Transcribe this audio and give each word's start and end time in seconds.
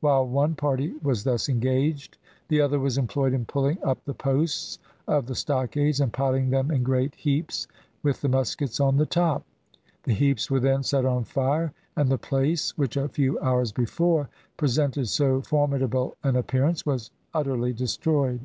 While 0.00 0.26
one 0.26 0.56
party 0.56 0.94
was 1.00 1.22
thus 1.22 1.48
engaged, 1.48 2.18
the 2.48 2.60
other 2.60 2.80
was 2.80 2.98
employed 2.98 3.32
in 3.32 3.44
pulling 3.44 3.78
up 3.84 4.04
the 4.04 4.14
posts 4.14 4.80
of 5.06 5.26
the 5.26 5.36
stockades, 5.36 6.00
and 6.00 6.12
piling 6.12 6.50
them 6.50 6.72
in 6.72 6.82
great 6.82 7.14
heaps, 7.14 7.68
with 8.02 8.20
the 8.20 8.28
muskets 8.28 8.80
on 8.80 8.96
the 8.96 9.06
top. 9.06 9.44
The 10.02 10.12
heaps 10.12 10.50
were 10.50 10.58
then 10.58 10.82
set 10.82 11.04
on 11.06 11.22
fire, 11.22 11.72
and 11.94 12.10
the 12.10 12.18
place 12.18 12.76
which 12.76 12.96
a 12.96 13.08
few 13.08 13.38
hours 13.38 13.70
before 13.70 14.28
presented 14.56 15.06
so 15.06 15.40
formidable 15.40 16.16
an 16.24 16.34
appearance, 16.34 16.84
was 16.84 17.12
utterly 17.32 17.72
destroyed. 17.72 18.44